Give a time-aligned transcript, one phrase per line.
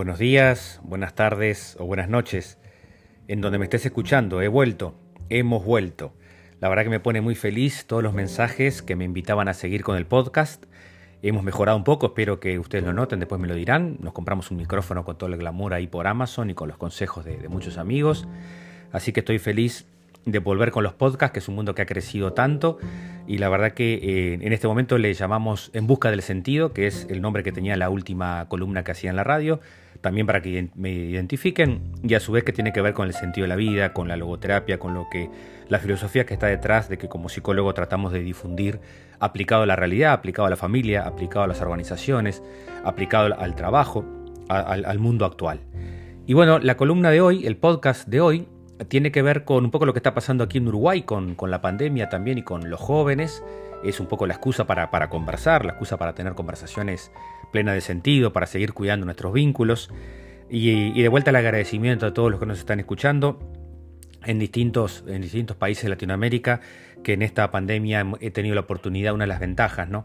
[0.00, 2.56] Buenos días, buenas tardes o buenas noches.
[3.28, 4.94] En donde me estés escuchando, he vuelto,
[5.28, 6.14] hemos vuelto.
[6.58, 9.84] La verdad que me pone muy feliz todos los mensajes que me invitaban a seguir
[9.84, 10.64] con el podcast.
[11.20, 13.98] Hemos mejorado un poco, espero que ustedes lo noten, después me lo dirán.
[14.00, 17.26] Nos compramos un micrófono con todo el glamour ahí por Amazon y con los consejos
[17.26, 18.26] de, muchos amigos.
[18.92, 19.84] Así que estoy feliz
[20.24, 22.78] de volver con los podcasts, que es un mundo que ha crecido tanto.
[23.26, 26.86] Y la verdad que eh, en este momento le llamamos En Busca del Sentido, que
[26.86, 29.60] es el nombre que tenía la última columna que hacía en la radio,
[30.00, 33.14] también para que me identifiquen, y a su vez que tiene que ver con el
[33.14, 35.28] sentido de la vida, con la logoterapia, con lo que
[35.68, 38.80] la filosofía que está detrás de que como psicólogo tratamos de difundir
[39.20, 42.42] aplicado a la realidad, aplicado a la familia, aplicado a las organizaciones,
[42.84, 44.04] aplicado al trabajo,
[44.48, 45.60] al, mundo actual.
[46.26, 48.48] Y bueno, la columna de hoy, el podcast de hoy,
[48.88, 51.60] tiene que ver con un poco lo que está pasando aquí en Uruguay con, la
[51.60, 53.44] pandemia también y con los jóvenes.
[53.84, 57.12] Es un poco la excusa para conversar, la excusa para tener conversaciones
[57.50, 59.90] plenas de sentido, para seguir cuidando nuestros vínculos.
[60.48, 63.38] Y, de vuelta el agradecimiento a todos los que nos están escuchando
[64.24, 66.60] en distintos, en distintos países de Latinoamérica
[67.02, 70.04] que en esta pandemia he tenido la oportunidad, una de las ventajas, ¿no?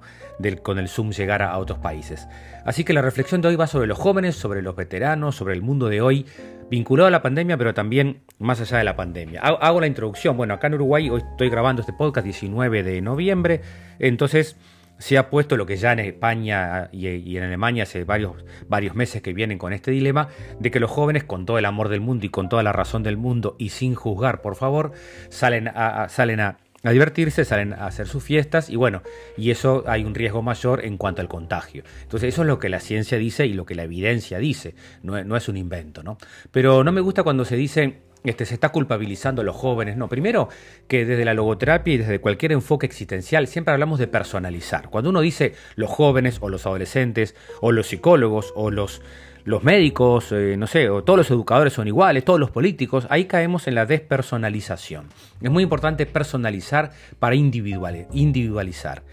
[0.63, 2.27] Con el Zoom llegar a, otros países.
[2.63, 5.61] Así que la reflexión de hoy va sobre los jóvenes, sobre los veteranos, sobre el
[5.61, 6.25] mundo de hoy,
[6.69, 9.41] vinculado a la pandemia, pero también más allá de la pandemia.
[9.41, 10.37] Hago la introducción.
[10.37, 13.61] Bueno, acá en Uruguay hoy estoy grabando este podcast 19 de noviembre,
[13.99, 14.57] entonces
[14.97, 18.33] se ha puesto lo que ya en España y, en Alemania hace varios,
[18.67, 20.29] varios meses que vienen con este dilema,
[20.59, 23.03] de que los jóvenes con todo el amor del mundo y con toda la razón
[23.03, 24.93] del mundo y sin juzgar, por favor,
[25.29, 29.01] salen a, salen a, a, divertirse, salen a hacer sus fiestas y bueno,
[29.37, 31.83] y eso hay un riesgo mayor en cuanto al contagio.
[32.03, 35.21] Entonces eso es lo que la ciencia dice y lo que la evidencia dice, no,
[35.23, 36.17] no es un invento, ¿no?
[36.51, 39.97] Pero no me gusta cuando se dice este, se está culpabilizando a los jóvenes.
[39.97, 40.49] No, primero
[40.87, 44.89] que desde la logoterapia y desde cualquier enfoque existencial siempre hablamos de personalizar.
[44.89, 49.01] Cuando uno dice los jóvenes o los adolescentes o los psicólogos o los,
[49.45, 53.25] los médicos, eh, no sé, o todos los educadores son iguales, todos los políticos, ahí
[53.25, 55.07] caemos en la despersonalización.
[55.41, 59.03] Es muy importante personalizar para individualizar.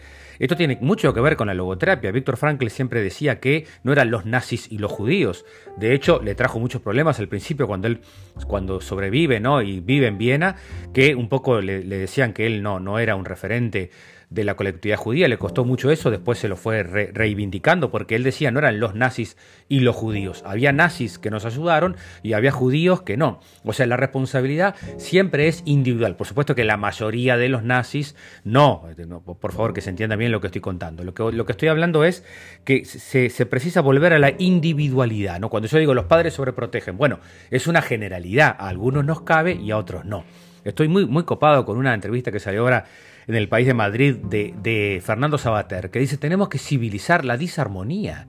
[0.42, 2.10] Esto tiene mucho que ver con la logoterapia.
[2.10, 5.44] Víctor Frankl siempre decía que no eran los nazis y los judíos.
[5.76, 8.00] De hecho, le trajo muchos problemas al principio cuando él
[8.48, 9.62] cuando sobrevive ¿no?
[9.62, 10.56] y vive en Viena,
[10.92, 13.91] que un poco le, le decían que él no, no era un referente
[14.32, 18.15] de la colectividad judía, le costó mucho eso, después se lo fue re reivindicando, porque
[18.15, 19.37] él decía no eran los nazis
[19.69, 23.41] y los judíos, había nazis que nos ayudaron y había judíos que no.
[23.65, 26.16] O sea, la responsabilidad siempre es individual.
[26.16, 30.16] Por supuesto que la mayoría de los nazis no, no por favor que se entienda
[30.16, 31.04] bien lo que estoy contando.
[31.04, 32.25] Lo que, lo que estoy hablando es
[32.64, 35.41] que se, se precisa volver a la individualidad.
[35.41, 35.49] ¿no?
[35.49, 37.20] Cuando yo digo los padres sobreprotegen, bueno,
[37.50, 40.25] es una generalidad, a algunos nos cabe y a otros no.
[40.64, 42.84] Estoy muy, muy copado con una entrevista que salió ahora
[43.27, 48.27] en el país de Madrid de, Fernando Sabater, que dice tenemos que civilizar la disarmonía.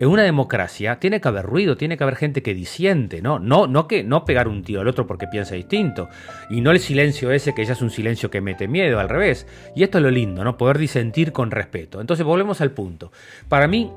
[0.00, 3.38] En una democracia tiene que haber ruido, tiene que haber gente que disiente, ¿no?
[3.38, 6.08] No, no que no pegar un tiro al otro porque piensa distinto.
[6.50, 9.46] Y no el silencio ese que ya es un silencio que mete miedo, al revés.
[9.76, 10.56] Y esto es lo lindo, ¿no?
[10.56, 12.00] Poder disentir con respeto.
[12.00, 13.12] Entonces volvemos al punto.
[13.48, 13.92] Para mí,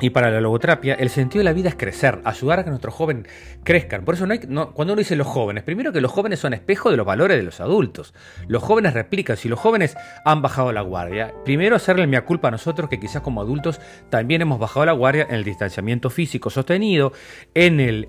[0.00, 2.94] y para la logoterapia, el sentido de la vida es crecer, ayudar a que nuestros
[2.94, 3.26] jóvenes
[3.62, 4.04] crezcan.
[4.04, 6.52] Por eso no hay, no, cuando uno dice los jóvenes, primero que los jóvenes son
[6.52, 8.12] espejo de los valores de los adultos.
[8.48, 12.50] Los jóvenes replican, si los jóvenes han bajado la guardia, primero hacerle mea culpa a
[12.50, 17.12] nosotros que quizás como adultos también hemos bajado la guardia en el distanciamiento físico sostenido,
[17.54, 18.08] en el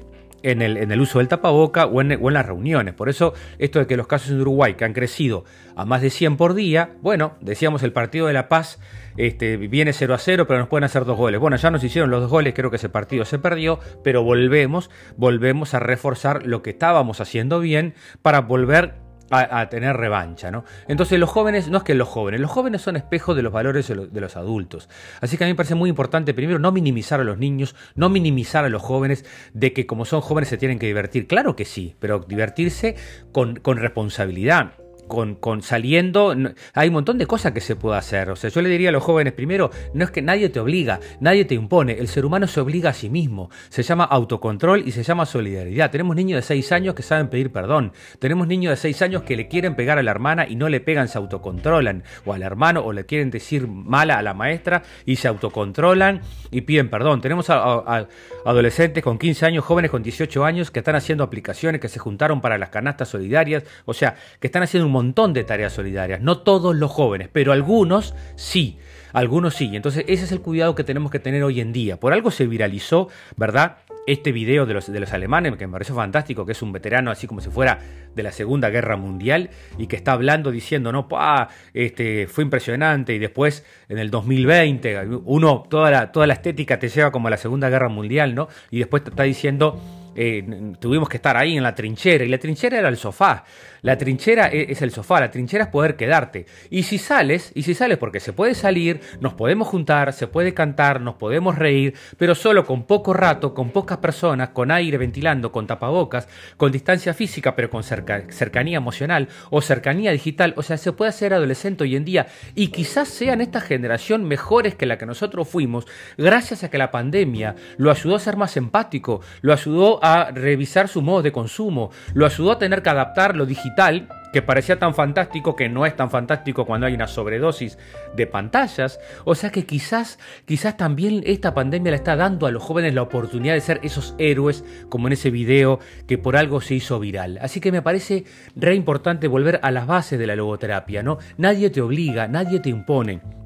[0.51, 2.94] en el, en el, uso del tapaboca o en, o en, las reuniones.
[2.94, 5.44] Por eso, esto de que los casos en Uruguay, que han crecido
[5.75, 8.79] a más de 100 por día, bueno, decíamos el Partido de la Paz
[9.17, 11.39] este, viene 0 a 0, pero nos pueden hacer dos goles.
[11.39, 14.89] Bueno, ya nos hicieron los dos goles, creo que ese partido se perdió, pero volvemos,
[15.17, 20.63] volvemos a reforzar lo que estábamos haciendo bien para volver a, tener revancha, ¿no?
[20.88, 23.88] Entonces los jóvenes, no es que los jóvenes, los jóvenes son espejos de los valores
[23.88, 24.90] de los, de los, adultos.
[25.22, 28.09] Así que a mí me parece muy importante, primero, no minimizar a los niños, no
[28.09, 31.28] minimizar a los jóvenes de que como son jóvenes se tienen que divertir.
[31.28, 32.96] Claro que sí, pero divertirse
[33.31, 34.74] con, con responsabilidad
[35.08, 36.36] con, con, saliendo,
[36.74, 38.30] hay un montón de cosas que se puede hacer.
[38.30, 41.00] O sea, yo le diría a los jóvenes primero, no es que nadie te obliga,
[41.19, 43.50] nadie te impone, el ser humano se obliga a sí mismo.
[43.69, 45.92] Se llama autocontrol y se llama solidaridad.
[45.92, 47.94] Tenemos niños de 6 años que saben pedir perdón.
[48.19, 50.80] Tenemos niños de 6 años que le quieren pegar a la hermana y no le
[50.80, 52.04] pegan, se autocontrolan.
[52.25, 56.62] O al hermano, o le quieren decir mala a la maestra y se autocontrolan y
[56.62, 57.22] piden perdón.
[57.22, 58.08] Tenemos a,
[58.46, 62.42] adolescentes con 15 años, jóvenes con 18 años que están haciendo aplicaciones, que se juntaron
[62.42, 66.39] para las canastas solidarias, o sea, que están haciendo un montón de tareas solidarias, no
[66.39, 68.77] todos los jóvenes, pero algunos sí.
[69.12, 69.74] Algunos sí.
[69.74, 71.97] Entonces, ese es el cuidado que tenemos que tener hoy en día.
[71.97, 73.07] Por algo se viralizó,
[73.38, 73.77] ¿verdad?
[74.07, 77.12] Este video de los, de los alemanes, que me pareció fantástico, que es un veterano
[77.12, 77.80] así como si fuera
[78.13, 83.13] de la Segunda Guerra Mundial y que está hablando diciendo, no, pa, este, fue impresionante
[83.13, 87.31] y después en el 2020, uno, toda la, toda la estética te lleva como a
[87.31, 88.50] la Segunda Guerra Mundial, ¿no?
[88.69, 89.80] Y después te está diciendo
[90.15, 93.44] eh, tuvimos que estar ahí en la trinchera y la trinchera era el sofá.
[93.85, 96.47] La trinchera e, es el sofá, la trinchera es poder quedarte.
[96.71, 100.56] Y si sales, y si sales porque se puede salir, nos podemos juntar, se puede
[100.56, 105.51] cantar, nos podemos reír, pero solo con poco rato, con pocas personas, con aire ventilando,
[105.51, 106.27] con tapabocas,
[106.57, 110.56] con distancia física, pero con cercanía emocional o cercanía digital.
[110.57, 112.25] O sea, se puede hacer adolescente hoy en día
[112.56, 115.85] y quizás sean esta generación mejores que la que nosotros fuimos,
[116.17, 120.88] gracias a que la pandemia lo ayudó a ser más empático, lo ayudó a revisar
[120.88, 124.94] su modo de consumo, lo ayudó a tener que adaptar lo digital, que parecía tan
[124.94, 127.78] fantástico que no es tan fantástico cuando hay una sobredosis
[128.16, 129.00] de pantallas.
[129.24, 133.02] O sea que quizás, quizás también esta pandemia le está dando a los jóvenes la
[133.02, 137.40] oportunidad de ser esos héroes, como en ese video que por algo se hizo viral.
[137.42, 138.25] Así que me parece
[138.56, 141.18] re importante volver a las bases de la logoterapia, ¿no?
[141.38, 143.44] Nadie te obliga, nadie te impone.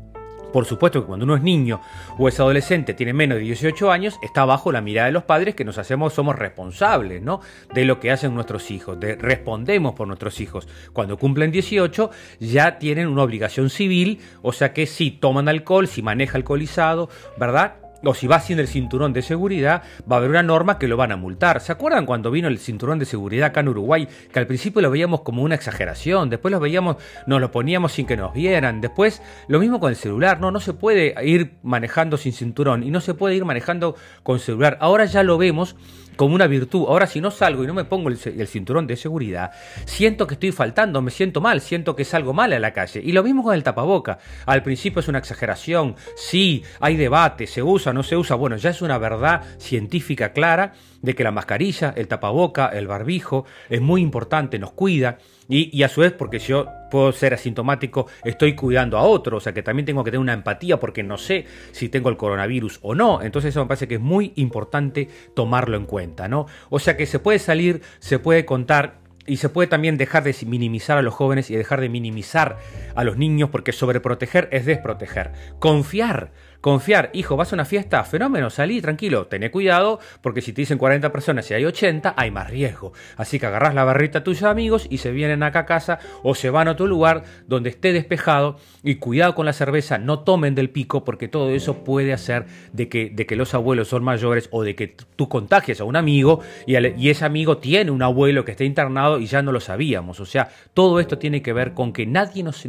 [0.52, 1.82] Por supuesto que cuando uno es niño
[2.18, 5.56] o es adolescente, tiene menos de 18 años, está bajo la mirada de los padres
[5.56, 7.42] que nos hacemos, somos responsables, ¿no?
[7.74, 10.68] De lo que hacen nuestros hijos, de respondemos por nuestros hijos.
[10.94, 12.10] Cuando cumplen 18
[12.40, 17.79] ya tienen una obligación civil, o sea que si toman alcohol, si maneja alcoholizado, ¿verdad?
[18.04, 20.98] O si va sin el cinturón de seguridad, va a haber una norma que lo
[20.98, 21.62] van a multar.
[21.62, 24.08] ¿Se acuerdan cuando vino el cinturón de seguridad acá en Uruguay?
[24.32, 26.98] Que al principio lo veíamos como una exageración, después lo veíamos,
[27.28, 30.60] nos lo poníamos sin que nos vieran, después lo mismo con el celular, no, no
[30.60, 34.78] se puede ir manejando sin cinturón y no se puede ir manejando con celular.
[34.82, 35.76] Ahora ya lo vemos
[36.20, 36.84] como una virtud.
[36.90, 39.52] Ahora si no salgo y no me pongo el, cinturón de seguridad,
[39.86, 43.02] siento que estoy faltando, me siento mal, siento que salgo mal a la calle.
[43.02, 44.20] Y lo mismo con el tapaboca.
[44.46, 48.36] Al principio es una exageración, sí, hay debate, se usa, no se usa.
[48.36, 53.46] Bueno, ya es una verdad científica clara de que la mascarilla, el tapaboca, el barbijo
[53.70, 55.20] es muy importante, nos cuida.
[55.48, 59.54] Y, a su vez, porque yo puedo ser asintomático, estoy cuidando a otro, o sea
[59.54, 62.96] que también tengo que tener una empatía porque no sé si tengo el coronavirus o
[62.96, 63.22] no.
[63.22, 66.48] Entonces eso me parece que es muy importante tomarlo en cuenta, ¿no?
[66.70, 69.00] O sea que se puede salir, se puede contar
[69.30, 72.58] y se puede también dejar de minimizar a los jóvenes y dejar de minimizar
[72.96, 75.32] a los niños porque sobreproteger es desproteger.
[75.60, 80.62] Confiar Confiar, hijo, vas a una fiesta, fenómeno, salí tranquilo, tené cuidado, porque si te
[80.62, 82.92] dicen 40 personas y hay 80, hay más riesgo.
[83.16, 86.36] Así que agarrás la barrita a tus amigos y se vienen acá a casa o
[86.36, 90.54] se van a otro lugar donde esté despejado y cuidado con la cerveza, no tomen
[90.54, 94.50] del pico porque todo eso puede hacer de que, de que los abuelos son mayores
[94.52, 96.76] o de que tú contagies a un amigo y,
[97.10, 100.20] ese amigo tiene un abuelo que está internado y ya no lo sabíamos.
[100.20, 102.66] O sea, todo esto tiene que ver con que nadie nos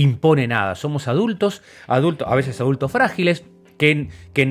[0.00, 0.74] impone nada.
[0.74, 3.44] Somos adultos, adultos, a veces adultos frágiles,
[3.78, 4.08] que,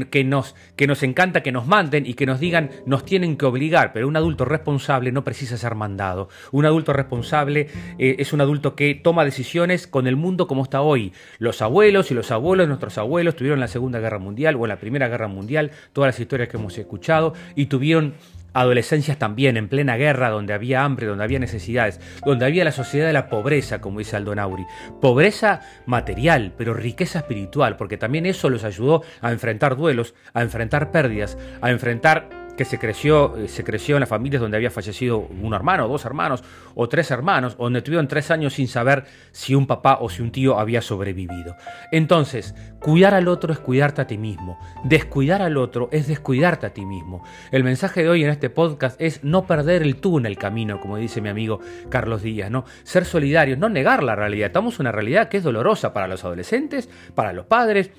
[0.10, 3.46] que, nos, que, nos, encanta que nos manden y que nos digan nos tienen que
[3.46, 6.30] obligar, pero un adulto responsable no precisa ser mandado.
[6.52, 7.68] Un adulto responsable
[8.00, 11.14] eh, es un adulto que toma decisiones con el mundo como está hoy.
[11.38, 15.10] Los abuelos y los abuelos, nuestros abuelos, tuvieron la Segunda Guerra Mundial o la Primera
[15.10, 18.14] Guerra Mundial, todas las historias que hemos escuchado, y tuvieron
[18.60, 23.08] adolescencias también en plena guerra, donde había hambre, donde había necesidades, donde había la sociedad
[23.08, 24.66] de la pobreza, como dice Aldo Nauri.
[25.00, 30.92] Pobreza material, pero riqueza espiritual, porque también eso los ayudó a enfrentar duelos, a enfrentar
[30.92, 35.20] pérdidas, a enfrentar que se creció, eh, se creció en las familias donde había fallecido
[35.20, 36.44] un hermano, dos hermanos
[36.76, 40.32] o tres hermanos, donde tuvieron tres años sin saber si un papá o si un
[40.32, 41.56] tío había sobrevivido.
[41.92, 44.60] Entonces, cuidar al otro es cuidarte a ti mismo.
[44.84, 47.24] Descuidar al otro es descuidarte a ti mismo.
[47.52, 50.82] El mensaje de hoy en este podcast es no perder el tú en el camino,
[50.82, 52.66] como dice mi amigo Carlos Díaz, ¿no?
[52.84, 54.48] Ser solidarios, no negar la realidad.
[54.48, 57.92] Estamos en una realidad que es dolorosa para los adolescentes, para los padres,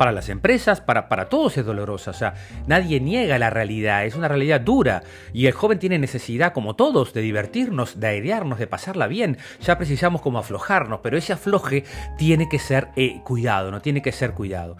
[0.00, 2.12] para las empresas, para, para todos es dolorosa.
[2.12, 2.32] O sea,
[2.66, 5.02] nadie niega la realidad, es una realidad dura.
[5.34, 9.36] Y el joven tiene necesidad, como todos, de divertirnos, de airearnos, de pasarla bien.
[9.60, 11.84] Ya precisamos como aflojarnos, pero ese afloje
[12.16, 14.78] tiene que ser eh, cuidado, no tiene que ser cuidado.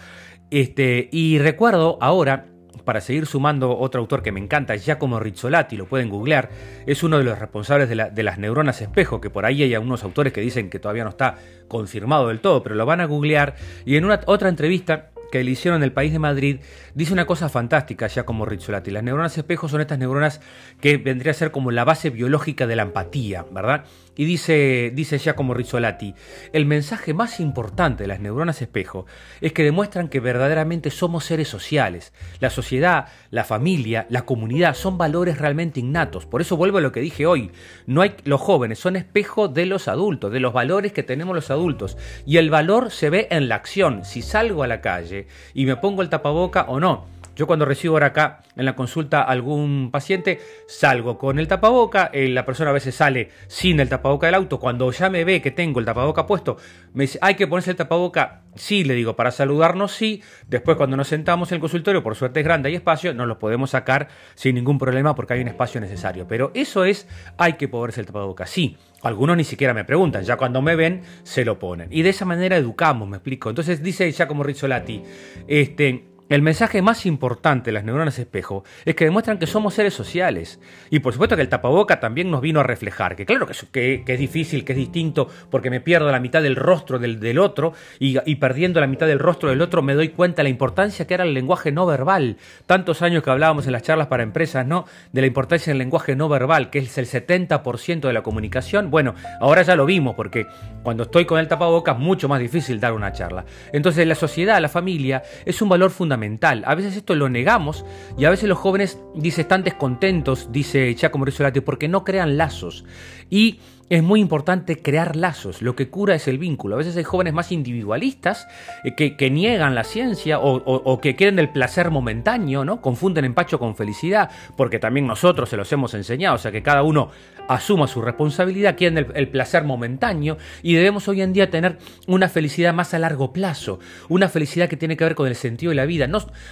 [0.50, 2.46] Este, y recuerdo ahora
[2.84, 6.50] para seguir sumando otro autor que me encanta, Giacomo Rizzolatti, lo pueden googlear,
[6.86, 10.32] es uno de los responsables de, las neuronas espejo, que por ahí hay algunos autores
[10.32, 11.36] que dicen que todavía no está
[11.68, 15.52] confirmado del todo, pero lo van a googlear, y en una otra entrevista que le
[15.52, 16.60] hicieron en el país de Madrid,
[16.94, 18.90] dice una cosa fantástica ya como Rizzolatti.
[18.90, 20.40] Las neuronas espejo son estas neuronas
[20.80, 23.84] que vendría a ser como la base biológica de la empatía, ¿verdad?
[24.20, 26.14] Y dice, dice Giacomo Rizzolatti,
[26.52, 29.06] el mensaje más importante de las neuronas espejo
[29.40, 32.12] es que demuestran que verdaderamente somos seres sociales.
[32.38, 36.26] La sociedad, la familia, la comunidad son valores realmente innatos.
[36.26, 37.50] Por eso vuelvo a lo que dije hoy.
[37.86, 41.50] No hay, los jóvenes son espejo de los adultos, de los valores que tenemos los
[41.50, 41.96] adultos.
[42.26, 44.04] Y el valor se ve en la acción.
[44.04, 47.06] Si salgo a la calle y me pongo el tapaboca o no.
[47.40, 52.28] Yo cuando recibo ahora acá en la consulta algún paciente, salgo con el tapaboca, eh,
[52.28, 55.50] la persona a veces sale sin el tapaboca del auto, cuando ya me ve que
[55.50, 56.58] tengo el tapaboca puesto,
[56.92, 60.98] me dice, hay que ponerse el tapaboca, sí, le digo, para saludarnos, sí, después cuando
[60.98, 64.08] nos sentamos en el consultorio, por suerte es grande, hay espacio, nos lo podemos sacar
[64.34, 68.06] sin ningún problema porque hay un espacio necesario, pero eso es, hay que ponerse el
[68.06, 68.76] tapaboca, sí.
[69.02, 71.88] Algunos ni siquiera me preguntan, ya cuando me ven se lo ponen.
[71.90, 73.48] Y de esa manera educamos, me explico.
[73.48, 75.02] Entonces dice ya como Rizzolatti,
[75.48, 79.94] este, el mensaje más importante de las neuronas espejo es que demuestran que somos seres
[79.94, 80.60] sociales.
[80.88, 84.18] Y por supuesto que el tapaboca también nos vino a reflejar, que claro que, es
[84.18, 88.80] difícil, que es distinto, porque me pierdo la mitad del rostro del, otro y, perdiendo
[88.80, 91.34] la mitad del rostro del otro me doy cuenta de la importancia que era el
[91.34, 92.36] lenguaje no verbal.
[92.64, 94.84] Tantos años que hablábamos en las charlas para empresas, ¿no?
[95.12, 98.92] De la importancia del lenguaje no verbal, que es el 70% de la comunicación.
[98.92, 100.46] Bueno, ahora ya lo vimos, porque
[100.84, 103.44] cuando estoy con el tapaboca es mucho más difícil dar una charla.
[103.72, 106.19] Entonces la sociedad, la familia, es un valor fundamental
[106.64, 107.84] a veces esto lo negamos
[108.18, 112.84] y a veces los jóvenes dice, están descontentos, dice Giacomo Rizzolatti, porque no crean lazos.
[113.28, 113.60] Y
[113.90, 115.62] es muy importante crear lazos.
[115.62, 116.76] Lo que cura es el vínculo.
[116.76, 118.46] A veces hay jóvenes más individualistas
[118.84, 122.80] eh, que, niegan la ciencia o, que quieren el placer momentáneo, ¿no?
[122.80, 126.36] Confunden empacho con felicidad, porque también nosotros se los hemos enseñado.
[126.36, 127.10] O sea, que cada uno
[127.48, 132.72] asuma su responsabilidad, quieren el, placer momentáneo y debemos hoy en día tener una felicidad
[132.72, 135.84] más a largo plazo, una felicidad que tiene que ver con el sentido de la
[135.84, 136.08] vida.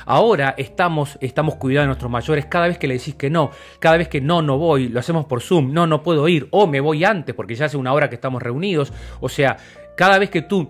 [0.06, 3.96] ahora estamos, estamos cuidando a nuestros mayores cada vez que le decís que no, cada
[3.96, 6.80] vez que no, no voy, lo hacemos por Zoom, no, no puedo ir, o me
[6.80, 8.92] voy antes porque ya hace una hora que estamos reunidos.
[9.20, 9.56] O sea,
[9.96, 10.68] cada vez que tú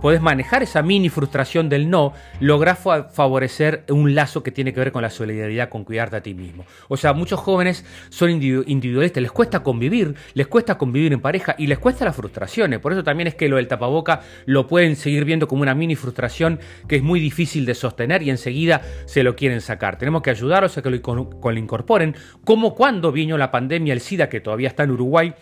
[0.00, 4.92] podés manejar esa mini frustración del no, lográs favorecer un lazo que tiene que ver
[4.92, 6.64] con la solidaridad, con cuidarte a ti mismo.
[6.88, 11.66] O sea, muchos jóvenes son individualistas, les cuesta convivir, les cuesta convivir en pareja y
[11.66, 12.80] les cuesta las frustraciones.
[12.80, 15.96] Por eso también es que lo del tapaboca lo pueden seguir viendo como una mini
[15.96, 16.58] frustración
[16.88, 19.98] que es muy difícil de sostener y enseguida se lo quieren sacar.
[19.98, 24.40] Tenemos que ayudarlos a que lo, incorporen, como cuando vino la pandemia, el SIDA, que
[24.40, 25.34] todavía está en Uruguay,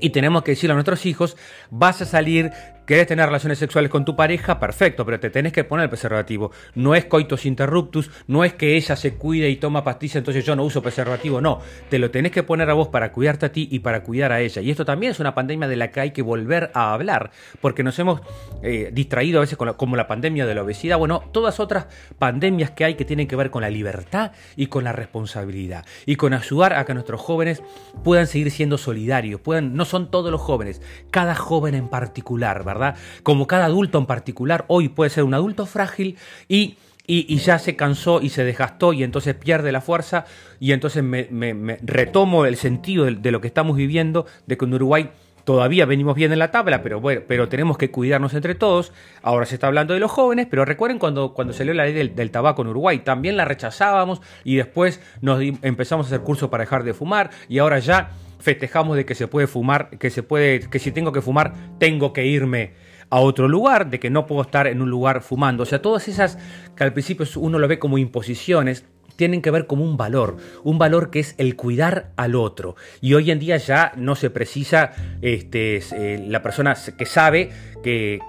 [0.00, 1.36] y tenemos que decirle a nuestros hijos,
[1.70, 2.52] vas a salir
[2.88, 4.58] ¿Querés tener relaciones sexuales con tu pareja?
[4.58, 6.52] Perfecto, pero te tenés que poner el preservativo.
[6.74, 10.56] No es coitus interruptus, no es que ella se cuide y toma pastillas, entonces yo
[10.56, 11.60] no uso preservativo, no.
[11.90, 14.40] Te lo tenés que poner a vos para cuidarte a ti y para cuidar a
[14.40, 14.62] ella.
[14.62, 17.30] Y esto también es una pandemia de la que hay que volver a hablar,
[17.60, 18.22] porque nos hemos
[18.62, 22.86] eh, distraído a veces como la pandemia de la obesidad, bueno, todas otras pandemias que
[22.86, 26.72] hay que tienen que ver con la libertad y con la responsabilidad y con ayudar
[26.72, 27.62] a que nuestros jóvenes
[28.02, 30.80] puedan seguir siendo solidarios, puedan, no son todos los jóvenes,
[31.10, 32.77] cada joven en particular, ¿verdad?
[33.22, 36.16] Como cada adulto en particular, hoy puede ser un adulto frágil
[36.48, 36.76] y
[37.10, 40.26] y, ya se cansó y se desgastó y entonces pierde la fuerza
[40.60, 45.10] y entonces me, retomo el sentido de, lo que estamos viviendo, de que en Uruguay
[45.44, 48.92] todavía venimos bien en la tabla, pero bueno, pero tenemos que cuidarnos entre todos.
[49.22, 52.30] Ahora se está hablando de los jóvenes, pero recuerden cuando, cuando salió la ley del,
[52.30, 56.84] tabaco en Uruguay, también la rechazábamos y después nos empezamos a hacer cursos para dejar
[56.84, 60.78] de fumar y ahora ya festejamos de que se puede fumar, que se puede, que
[60.78, 62.74] si tengo que fumar, tengo que irme
[63.10, 65.62] a otro lugar, de que no puedo estar en un lugar fumando.
[65.62, 66.38] O sea, todas esas
[66.76, 68.84] que al principio uno lo ve como imposiciones,
[69.18, 72.76] tienen que ver como un valor, un valor que es el cuidar al otro.
[73.00, 77.50] Y hoy en día ya no se precisa este, eh, la persona que sabe
[77.82, 78.20] que,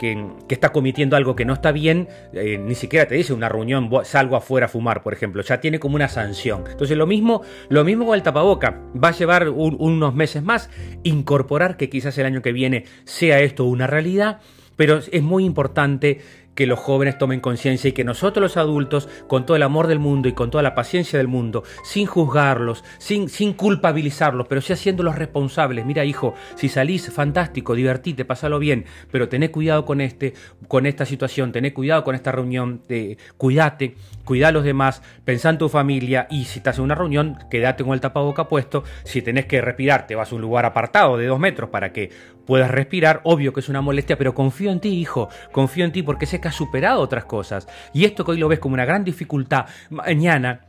[0.50, 4.36] está cometiendo algo que no está bien, eh, ni siquiera te dice una reunión, salgo
[4.36, 6.63] afuera a fumar, por ejemplo, ya tiene como una sanción.
[6.67, 10.72] Entonces lo mismo, lo mismo con el tapaboca, va a llevar unos meses más,
[11.03, 14.39] incorporar que quizás el año que viene sea esto una realidad,
[14.75, 16.22] pero es muy importante
[16.60, 20.00] que los jóvenes tomen conciencia y que nosotros los adultos, con todo el amor del
[20.00, 24.74] mundo y con toda la paciencia del mundo, sin juzgarlos, sin, sin culpabilizarlos, pero sí
[24.74, 25.86] haciéndolos responsables.
[25.86, 30.34] Mira, hijo, si salís, fantástico, divertite, pasalo bien, pero tené cuidado con este,
[30.68, 35.51] con esta situación, tené cuidado con esta reunión, de, cuídate, cuida a los demás, pensá
[35.51, 38.84] en tu familia y si estás en una reunión, quédate con el tapaboca puesto.
[39.06, 42.10] Si tenés que respirar, te vas a un lugar apartado de dos metros para que
[42.50, 43.22] puedas respirar.
[43.25, 46.41] Obvio que es una molestia, pero confío en ti, hijo, confío en ti porque ese
[46.51, 47.68] superado otras cosas.
[47.94, 50.62] Y esto que hoy lo ves como una gran dificultad, mañana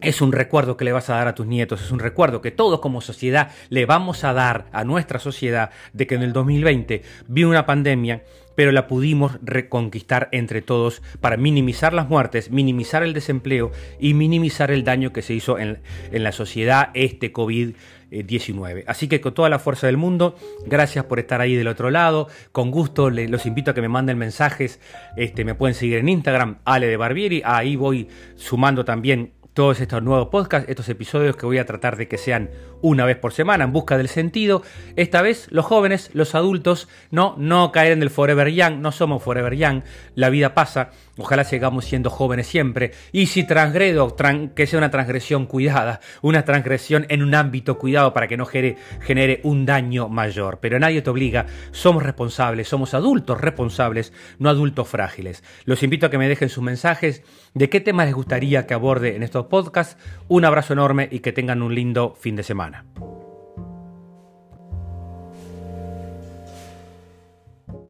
[0.00, 2.50] es un recuerdo que le vas a dar a tus nietos, es un recuerdo que
[2.50, 7.02] todos como sociedad le vamos a dar a nuestra sociedad de que en el 2020
[7.28, 8.24] vino una pandemia,
[8.56, 14.72] pero la pudimos reconquistar entre todos para minimizar las muertes, minimizar el desempleo y minimizar
[14.72, 15.78] el daño que se hizo en,
[16.10, 17.74] en la sociedad este COVID
[18.22, 18.84] 19.
[18.86, 22.28] Así que con toda la fuerza del mundo, gracias por estar ahí del otro lado.
[22.52, 24.80] Con gusto los invito a que me manden mensajes.
[25.16, 27.42] Este, me pueden seguir en Instagram, Ale de Barbieri.
[27.44, 32.08] Ahí voy sumando también todos estos nuevos podcasts, estos episodios que voy a tratar de
[32.08, 32.50] que sean
[32.82, 34.62] una vez por semana en busca del sentido.
[34.96, 39.22] Esta vez los jóvenes, los adultos, no, no caer en el forever young, no somos
[39.22, 39.82] forever young,
[40.14, 42.92] la vida pasa, ojalá sigamos siendo jóvenes siempre.
[43.12, 44.16] Y si transgredo,
[44.54, 49.40] que sea una transgresión cuidada, una transgresión en un ámbito cuidado para que no genere,
[49.42, 50.58] un daño mayor.
[50.60, 55.42] Pero nadie te obliga, somos responsables, somos adultos responsables, no adultos frágiles.
[55.64, 57.22] Los invito a que me dejen sus mensajes
[57.54, 59.96] de qué temas les gustaría que aborde en estos podcasts.
[60.28, 62.42] Un abrazo enorme y que tengan un lindo fin de
[62.74, 63.23] semana.